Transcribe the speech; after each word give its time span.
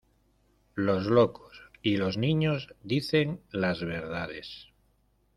Los 0.73 1.05
locos 1.05 1.61
y 1.83 1.97
los 1.97 2.17
niños 2.17 2.73
dicen 2.81 3.39
las 3.51 3.83
verdades. 3.83 4.69